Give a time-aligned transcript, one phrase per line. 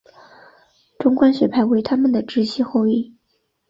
[0.97, 3.15] 中观学派为他们的直系后裔。